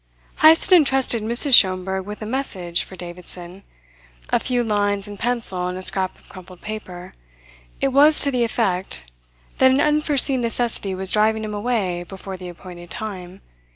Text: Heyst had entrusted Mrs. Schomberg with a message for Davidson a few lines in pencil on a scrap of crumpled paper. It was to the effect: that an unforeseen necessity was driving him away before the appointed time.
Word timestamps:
Heyst 0.39 0.71
had 0.71 0.77
entrusted 0.77 1.21
Mrs. 1.21 1.53
Schomberg 1.53 2.07
with 2.07 2.23
a 2.23 2.25
message 2.25 2.83
for 2.83 2.95
Davidson 2.95 3.61
a 4.31 4.39
few 4.39 4.63
lines 4.63 5.07
in 5.07 5.15
pencil 5.15 5.59
on 5.59 5.77
a 5.77 5.83
scrap 5.83 6.17
of 6.17 6.27
crumpled 6.27 6.59
paper. 6.61 7.13
It 7.79 7.89
was 7.89 8.19
to 8.21 8.31
the 8.31 8.43
effect: 8.43 9.03
that 9.59 9.69
an 9.69 9.79
unforeseen 9.79 10.41
necessity 10.41 10.95
was 10.95 11.11
driving 11.11 11.43
him 11.43 11.53
away 11.53 12.01
before 12.01 12.35
the 12.35 12.49
appointed 12.49 12.89
time. 12.89 13.41